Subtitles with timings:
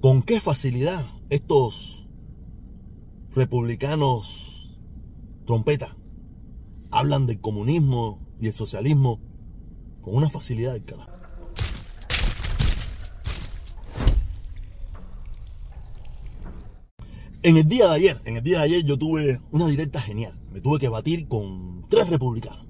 [0.00, 2.08] con qué facilidad estos
[3.34, 4.80] republicanos
[5.46, 5.96] trompeta
[6.90, 9.20] hablan del comunismo y el socialismo
[10.00, 11.10] con una facilidad del carajo.
[17.42, 20.38] En el día de ayer, en el día de ayer yo tuve una directa genial.
[20.52, 22.66] Me tuve que batir con tres republicanos.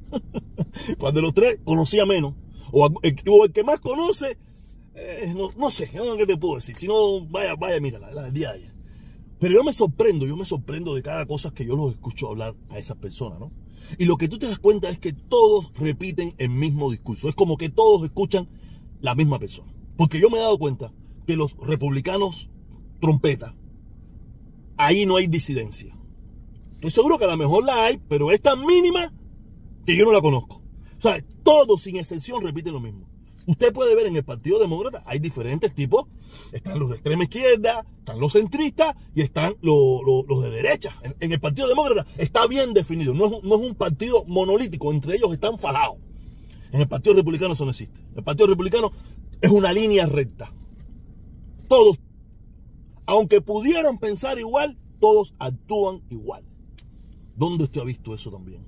[0.98, 2.34] Cuando los tres conocía menos,
[2.70, 4.38] o el, que más conoce,
[4.94, 6.76] eh, no, sé, qué te puedo decir.
[6.76, 8.74] Si no, vaya, vaya, mira, la, el día de ayer.
[9.38, 12.54] Pero yo me sorprendo, yo me sorprendo de cada cosa que yo los escucho hablar
[12.68, 13.50] a esas personas, ¿no?
[13.98, 17.28] Y lo que tú te das cuenta es que todos repiten el mismo discurso.
[17.28, 18.48] Es como que todos escuchan
[19.00, 19.72] la misma persona.
[19.96, 20.92] Porque yo me he dado cuenta
[21.26, 22.50] que los republicanos
[23.00, 23.54] trompeta
[24.76, 25.96] ahí no hay disidencia.
[26.74, 29.12] Estoy seguro que a lo mejor la hay, pero es tan mínima
[29.86, 30.62] que yo no la conozco.
[30.98, 33.06] O sea, todos sin excepción repiten lo mismo.
[33.50, 36.06] Usted puede ver en el Partido Demócrata, hay diferentes tipos.
[36.52, 40.94] Están los de extrema izquierda, están los centristas y están los, de derecha.
[41.18, 43.12] En, el Partido Demócrata está bien definido.
[43.12, 45.96] No es, no es un partido monolítico, entre ellos están fajados.
[46.70, 48.00] En el Partido Republicano eso no existe.
[48.14, 48.92] El Partido Republicano
[49.40, 50.52] es una línea recta.
[51.66, 51.98] Todos
[53.10, 56.44] aunque pudieran pensar igual, todos actúan igual.
[57.34, 58.64] ¿Dónde usted ha visto eso también?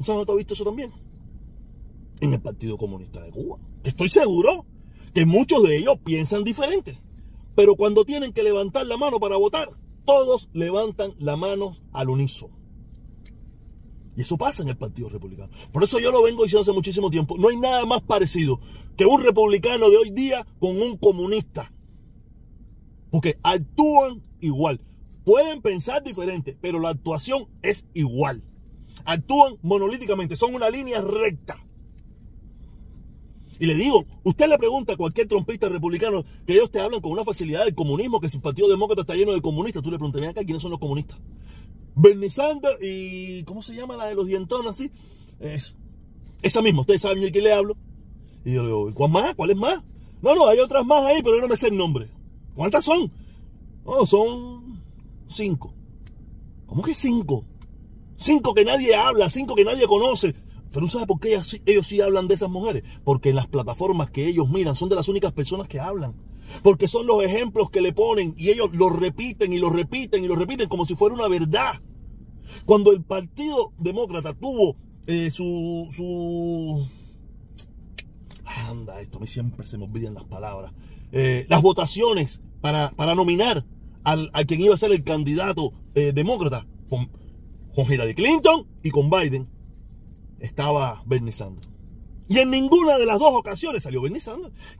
[0.00, 0.92] ¿Dónde usted ha visto eso también?
[2.20, 3.58] En el Partido Comunista de Cuba.
[3.82, 4.66] estoy seguro
[5.14, 6.98] que muchos de ellos piensan diferente.
[7.54, 9.70] Pero cuando tienen que levantar la mano para votar,
[10.04, 12.58] todos levantan la mano al unísono.
[14.16, 15.50] Y eso pasa en el Partido Republicano.
[15.72, 17.38] Por eso yo lo vengo diciendo hace muchísimo tiempo.
[17.38, 18.60] No hay nada más parecido
[18.96, 21.72] que un republicano de hoy día con un comunista.
[23.10, 24.80] Porque actúan igual.
[25.24, 28.42] Pueden pensar diferente, pero la actuación es igual.
[29.04, 31.56] Actúan monolíticamente, son una línea recta.
[33.60, 37.12] Y le digo, usted le pregunta a cualquier trompista republicano que ellos te hablan con
[37.12, 39.82] una facilidad del comunismo, que su partido demócrata está lleno de comunistas.
[39.82, 41.18] Tú le preguntarías acá quiénes son los comunistas.
[41.94, 43.44] Bernie Sanders y.
[43.44, 44.90] ¿Cómo se llama la de los dientones así?
[45.40, 45.76] Es,
[46.40, 47.76] esa misma, ustedes saben de quién le hablo.
[48.46, 49.34] Y yo le digo, ¿cuál más?
[49.34, 49.82] ¿Cuál es más?
[50.22, 52.08] No, no, hay otras más ahí, pero yo no me sé el nombre.
[52.54, 53.12] ¿Cuántas son?
[53.84, 54.82] Oh, son
[55.28, 55.74] cinco.
[56.64, 57.44] ¿Cómo que cinco?
[58.16, 60.34] Cinco que nadie habla, cinco que nadie conoce.
[60.72, 62.84] Pero ¿sabes por qué ellos, sí hablan de esas mujeres?
[63.04, 66.14] Porque en las plataformas que ellos miran son de las únicas personas que hablan.
[66.62, 70.28] Porque son los ejemplos que le ponen y ellos lo repiten y lo repiten y
[70.28, 71.80] lo repiten como si fuera una verdad.
[72.64, 74.76] Cuando el Partido Demócrata tuvo
[75.06, 76.86] eh, su, su...
[78.44, 80.72] Anda, esto a mí siempre se me olvidan las palabras.
[81.12, 83.64] Eh, las votaciones para, para nominar
[84.04, 87.10] al, a quien iba a ser el candidato eh, demócrata con,
[87.74, 89.48] con Hillary Clinton y con Biden,
[90.40, 91.32] estaba Bernie.
[92.28, 94.20] Y en ninguna de las dos ocasiones salió Bernie.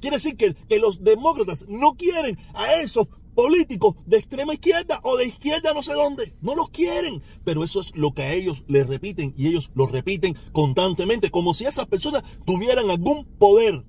[0.00, 5.16] Quiere decir que, que los demócratas no quieren a esos políticos de extrema izquierda o
[5.16, 6.34] de izquierda no sé dónde.
[6.41, 7.22] No los quieren.
[7.44, 11.54] Pero eso es lo que a ellos les repiten y ellos lo repiten constantemente, como
[11.54, 13.84] si esas personas tuvieran algún poder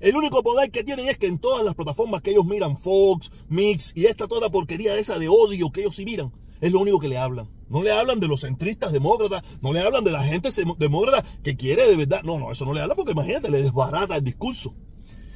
[0.00, 3.32] el único poder que tienen es que en todas las plataformas que ellos miran, Fox,
[3.48, 6.98] Mix y esta toda porquería esa de odio que ellos sí miran, es lo único
[6.98, 7.48] que le hablan.
[7.68, 11.56] No le hablan de los centristas demócratas, no le hablan de la gente demócrata que
[11.56, 12.22] quiere de verdad.
[12.24, 14.74] No, no, eso no le hablan porque imagínate, le desbarata el discurso.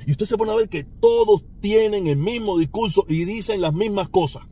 [0.07, 3.73] Y usted se pone a ver que todos tienen el mismo discurso y dicen las
[3.73, 4.43] mismas cosas.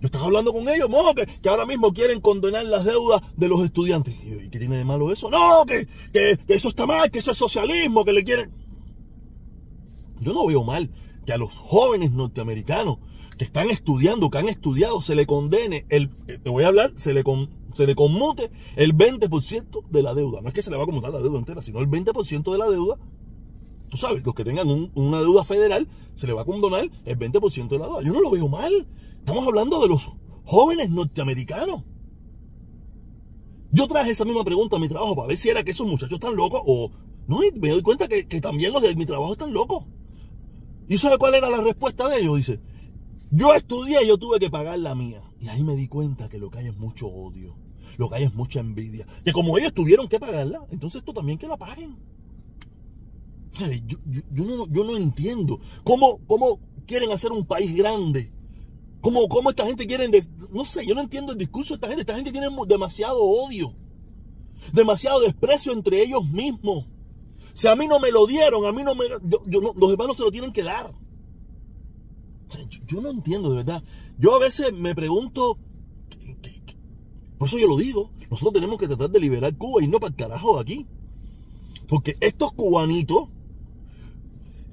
[0.00, 3.64] Yo estaba hablando con ellos, no, que, ahora mismo quieren condenar las deudas de los
[3.64, 4.14] estudiantes.
[4.22, 5.30] ¿Y qué tiene de malo eso?
[5.30, 8.52] No, que, que eso está mal, que eso es socialismo, que le quieren...
[10.20, 10.90] Yo no veo mal
[11.24, 12.98] que a los jóvenes norteamericanos
[13.36, 16.92] que están estudiando, que han estudiado, se le condene, el, eh, te voy a hablar,
[16.96, 17.24] se le,
[17.72, 20.40] se le conmute el 20% de la deuda.
[20.40, 22.58] No es que se le va a conmutar la deuda entera, sino el 20% de
[22.58, 22.98] la deuda.
[23.90, 27.68] Tú sabes, los que tengan una deuda federal, se le va a condonar el 20%
[27.68, 28.02] de la deuda.
[28.02, 28.86] Yo no lo veo mal.
[29.18, 30.12] Estamos hablando de los
[30.44, 31.82] jóvenes norteamericanos.
[33.72, 36.14] Yo traje esa misma pregunta a mi trabajo para ver si era que esos muchachos
[36.14, 36.90] están locos o...
[37.26, 39.84] No, me doy cuenta que, que también los de mi trabajo están locos.
[40.88, 42.36] ¿Y sabe cuál era la respuesta de ellos?
[42.36, 42.60] Dice,
[43.30, 45.22] yo estudié y yo tuve que pagar la mía.
[45.40, 47.56] Y ahí me di cuenta que lo que hay es mucho odio,
[47.98, 49.06] lo que hay es mucha envidia.
[49.24, 51.96] Que como ellos tuvieron que pagarla, entonces tú también que la paguen.
[53.86, 58.32] Yo, no, entiendo cómo, cómo quieren hacer un país grande.
[59.00, 60.08] ¿Cómo, cómo esta gente quiere...
[60.50, 62.00] No sé, yo no entiendo el discurso de esta gente.
[62.00, 63.74] Esta gente tiene demasiado odio.
[64.72, 66.86] Demasiado desprecio entre ellos mismos.
[67.54, 69.04] Si a mí no me lo dieron, a mí no me...
[69.46, 70.92] Yo, los hermanos se lo tienen que dar.
[72.86, 73.82] yo, no entiendo, de verdad.
[74.18, 75.56] Yo a veces me pregunto...
[77.38, 78.10] por eso yo lo digo.
[78.28, 80.86] Nosotros tenemos que tratar de liberar Cuba y no para el carajo de aquí.
[81.88, 83.28] Porque estos cubanitos...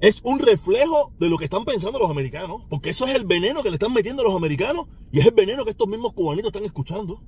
[0.00, 2.62] es un reflejo de lo que están pensando los americanos.
[2.68, 5.34] Porque eso es el veneno que le están metiendo a los americanos y es el
[5.34, 7.22] veneno que estos mismos cubanitos están escuchando.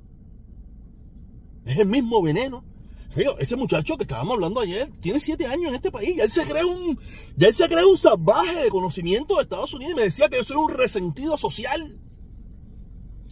[1.64, 2.64] Es el mismo veneno.
[3.38, 6.16] Ese muchacho que estábamos hablando ayer tiene siete años en este país.
[6.16, 6.98] Ya él se cree un,
[7.36, 10.36] ya él se cree un salvaje de conocimiento de Estados Unidos y me decía que
[10.38, 11.98] yo soy un resentido social.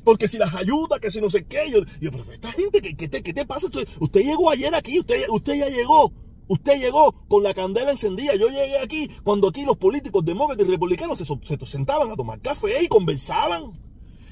[0.05, 1.71] Porque si las ayuda, que si no sé qué.
[1.71, 3.67] Yo, yo pero esta gente, ¿qué, qué, te, qué te pasa?
[3.67, 6.13] Usted, usted, llegó ayer aquí, usted, usted ya llegó
[6.49, 8.35] Usted llegó con la candela encendida.
[8.35, 12.83] Yo llegué aquí cuando aquí los políticos demócratas y republicanos se, sentaban a tomar café
[12.83, 13.73] y conversaban.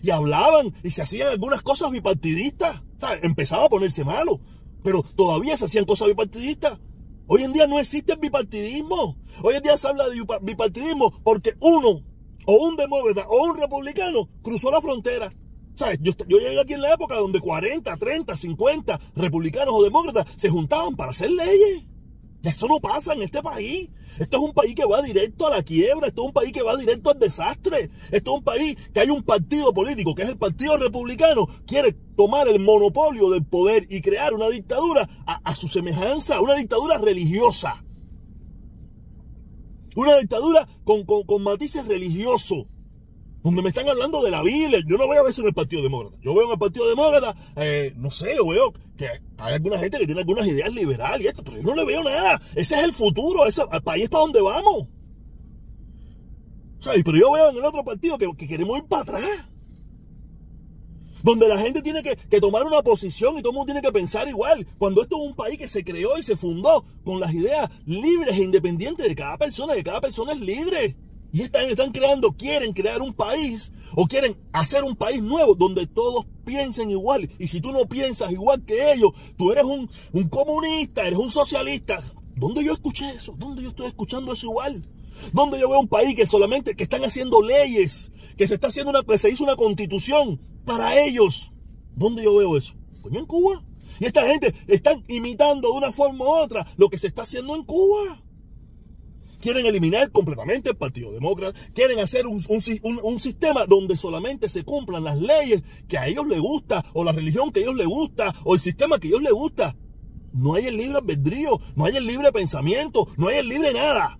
[0.03, 2.83] Y hablaban y se hacían algunas cosas bipartidistas.
[3.23, 4.41] Empezaba a ponerse malo.
[4.83, 6.79] Pero todavía se hacían cosas bipartidistas.
[7.27, 9.17] Hoy en día no existe el bipartidismo.
[9.43, 12.03] Hoy en día se habla de bipartidismo porque uno,
[12.47, 15.31] o un demócrata, o un republicano, cruzó la frontera.
[16.01, 20.51] Yo, yo, llegué aquí en la época donde 40, 30, 50 republicanos o demócratas se
[20.51, 21.85] juntaban para hacer leyes.
[22.43, 23.91] Eso no pasa en este país.
[24.19, 26.63] Esto es un país que va directo a la quiebra, esto es un país que
[26.63, 27.91] va directo al desastre.
[28.11, 31.93] Esto es un país que hay un partido político, que es el Partido Republicano, quiere
[32.17, 37.85] tomar el monopolio del poder y crear una dictadura a, su semejanza, una dictadura religiosa.
[39.97, 42.67] Una dictadura con, con matices religiosos
[43.43, 44.81] donde me están hablando de la Biblia.
[44.87, 46.17] Yo no veo eso en el Partido Demócrata.
[46.23, 49.09] Yo veo en el Partido Demócrata, eh, no sé, veo que
[49.39, 52.03] hay alguna gente que tiene algunas ideas liberales y esto, pero yo no le veo
[52.03, 52.41] nada.
[52.55, 54.89] Ese es el futuro, ese el país para donde vamos.
[56.83, 59.47] pero yo veo en el otro partido que, queremos ir para atrás.
[61.23, 63.93] Donde la gente tiene que, que, tomar una posición y todo el mundo tiene que
[63.93, 64.67] pensar igual.
[64.79, 68.39] Cuando esto es un país que se creó y se fundó con las ideas libres
[68.39, 70.97] e independientes de cada persona, que cada persona es libre.
[71.33, 75.87] Y están, están creando, quieren crear un país o quieren hacer un país nuevo donde
[75.87, 77.31] todos piensen igual.
[77.39, 81.31] Y si tú no piensas igual que ellos, tú eres un, un comunista, eres un
[81.31, 82.03] socialista.
[82.35, 83.35] ¿Dónde yo escuché eso?
[83.37, 84.83] ¿Dónde yo estoy escuchando eso igual?
[85.33, 88.91] ¿Dónde yo veo un país que solamente que están haciendo leyes, que se está haciendo
[88.91, 91.53] una, que se hizo una constitución para ellos?
[91.95, 92.75] ¿Dónde yo veo eso?
[93.03, 93.63] Coño, en Cuba.
[93.99, 97.55] Y esta gente están imitando de una forma u otra lo que se está haciendo
[97.55, 98.23] en Cuba.
[99.41, 101.59] Quieren eliminar completamente el Partido Demócrata.
[101.75, 102.41] Quieren hacer un,
[103.19, 107.51] sistema donde solamente se cumplan las leyes que a ellos les gusta, o la religión
[107.51, 109.77] que a ellos les gusta, o el sistema que a ellos les gusta.
[110.33, 114.19] No hay el libre albedrío, no hay el libre pensamiento, no hay el libre nada.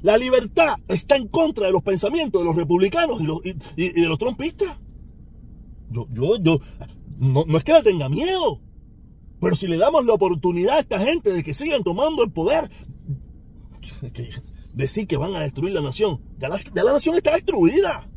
[0.00, 3.20] La, libertad está en contra de los pensamientos de los republicanos
[3.76, 4.78] y, de los trompistas.
[5.90, 6.60] Yo, yo, yo,
[7.18, 8.60] no, no es que tenga miedo,
[9.40, 12.70] pero si le damos la oportunidad a esta gente de que sigan tomando el poder,
[14.72, 16.20] decir que van a destruir la nación.
[16.38, 18.08] Ya la, nación está destruida.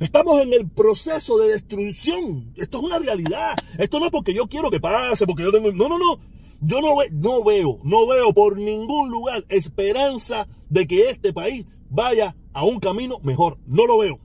[0.00, 2.52] Estamos en el proceso de destrucción.
[2.56, 3.54] Esto es una realidad.
[3.78, 5.72] Esto no es porque yo quiero que pase, porque yo tengo...
[5.72, 6.18] No, no, no.
[6.60, 12.34] Yo no, no veo, no veo por ningún lugar esperanza de que este país vaya
[12.52, 13.58] a un camino mejor.
[13.66, 14.18] No lo veo.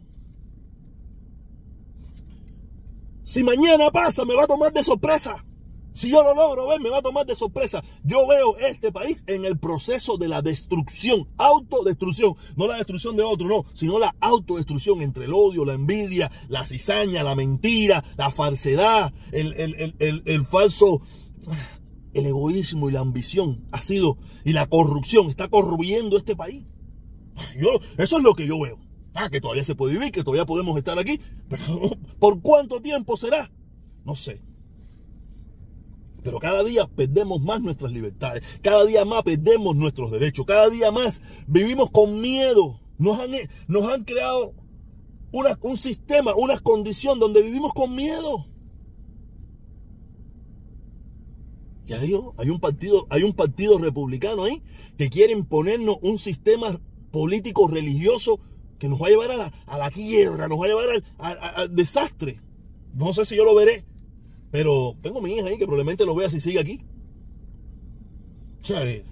[3.24, 5.46] Si mañana pasa, me va a tomar de sorpresa.
[5.94, 7.84] Si yo lo logro ver, me va a tomar de sorpresa.
[8.04, 12.36] Yo veo este país en el proceso de la destrucción, autodestrucción.
[12.56, 16.66] No la destrucción de otro, no, sino la autodestrucción entre el odio, la envidia, la
[16.66, 21.02] cizaña, la mentira, la falsedad, el, falso,
[22.14, 26.66] el egoísmo y la ambición ha sido, y la corrupción está corroyendo este país.
[27.58, 28.80] Yo, eso es lo que yo veo.
[29.16, 31.19] Ah, que todavía se puede vivir, que todavía podemos estar aquí,
[31.50, 33.52] pero ¿por cuánto tiempo será?
[34.06, 34.42] No sé.
[36.30, 40.92] Pero cada día perdemos más nuestras libertades, cada día más perdemos nuestros derechos, cada día
[40.92, 42.80] más vivimos con miedo.
[43.00, 43.31] Nos han,
[43.68, 44.54] nos han creado
[45.62, 48.45] un sistema, una condición donde vivimos con miedo.
[51.88, 54.62] Y hay, hay, un partido, hay un partido republicano ahí
[55.00, 58.40] que quiere imponernos un sistema político religioso
[58.78, 61.76] que nos va a llevar a la, a la quiebra, nos va a llevar al
[61.76, 62.40] desastre.
[62.94, 63.83] No sé si yo lo veré,
[64.52, 66.82] pero tengo mi hija ahí que probablemente lo vea si sigue aquí.
[68.62, 69.04] O sea, eh,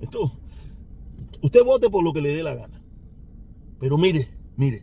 [0.00, 0.32] esto,
[1.42, 2.82] usted vote por lo que le dé la gana.
[3.78, 4.82] Pero mire, mire,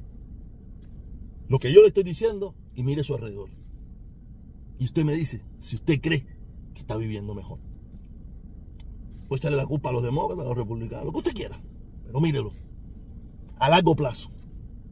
[1.47, 3.49] lo que yo le estoy diciendo y mire su alrededor.
[4.79, 6.25] Y usted me dice si usted cree
[6.73, 7.59] que está viviendo mejor.
[9.27, 11.61] Puede echarle la culpa a los demócratas, a los republicanos, lo que usted quiera.
[12.05, 12.51] Pero mírelo.
[13.57, 14.31] A largo plazo.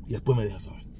[0.08, 0.91] Y después me deja saber.